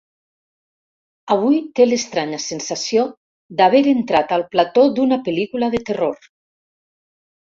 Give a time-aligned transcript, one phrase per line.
[1.35, 3.03] Avui té l'estranya sensació
[3.59, 6.31] d'haver entrat al plató d'una pel·lícula de terror.